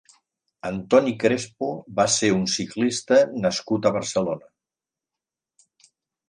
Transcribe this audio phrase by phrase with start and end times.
[0.67, 1.67] Antoni Crespo
[1.99, 4.51] va ser un ciclista nascut a Barcelona.